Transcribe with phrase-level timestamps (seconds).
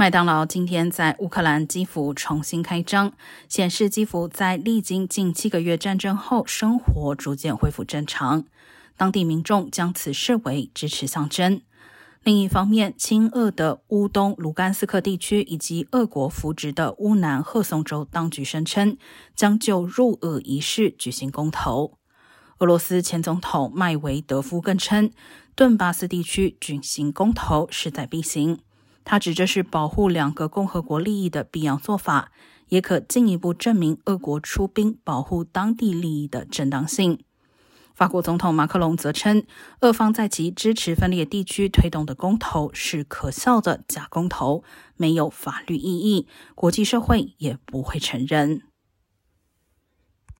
[0.00, 3.12] 麦当劳今天在乌克兰基辅重新开张，
[3.50, 8.46] 显示基辅在历经近七个月战争后，生活逐渐恢复正常。
[8.96, 11.60] 当地民众将此视为支持象征。
[12.22, 18.96] 另一方面，亲俄的乌东卢甘斯克地区以及俄国扶植的乌南赫松州当局声称，
[19.36, 21.98] 将就入俄一事举行公投。
[22.60, 25.10] 俄罗斯前总统麦维德夫更称，
[25.54, 28.60] 顿巴斯地区举行公投势在必行。
[29.10, 32.30] 他指这是保护两个共和国利益的必要做法，
[32.68, 37.18] 也可进一步证明俄国出兵保护当地利益的正当性。
[37.92, 39.44] 法国总统马克龙则称，
[39.80, 44.62] 俄方在其支持分裂地区推动的公投是可笑的假公投，
[44.96, 48.62] 没有法律意义，国际社会也不会承认。